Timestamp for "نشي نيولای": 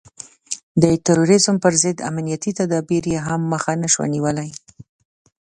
3.81-4.49